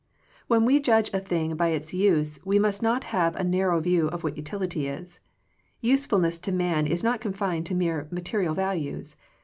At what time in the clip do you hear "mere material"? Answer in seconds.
7.75-8.55